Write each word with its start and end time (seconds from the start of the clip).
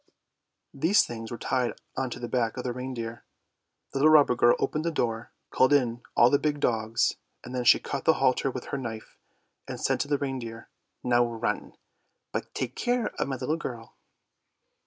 These 0.73 1.05
things 1.05 1.29
were 1.29 1.37
tied 1.37 1.73
on 1.95 2.09
to 2.09 2.19
the 2.19 2.27
back 2.27 2.57
of 2.57 2.63
the 2.63 2.73
reindeer; 2.73 3.23
the 3.93 3.99
little 3.99 4.09
robber 4.11 4.33
girl 4.35 4.55
opened 4.57 4.83
the 4.83 4.89
door, 4.89 5.31
called 5.51 5.71
in 5.71 6.01
all 6.17 6.31
the 6.31 6.39
big 6.39 6.59
dogs, 6.59 7.17
and 7.43 7.53
THE 7.53 7.63
SNOW 7.63 7.63
QUEEN 7.63 7.65
209 7.65 7.65
then 7.65 7.65
she 7.65 7.91
cut 7.91 8.05
the 8.05 8.19
halter 8.19 8.49
with 8.49 8.65
her 8.71 8.79
knife, 8.79 9.19
and 9.67 9.79
said 9.79 9.99
to 9.99 10.07
the 10.07 10.17
reindeer," 10.17 10.69
Now 11.03 11.23
run, 11.31 11.73
but 12.31 12.51
take 12.55 12.73
care 12.75 13.09
of 13.21 13.27
my 13.27 13.35
little 13.35 13.57
girl! 13.57 13.95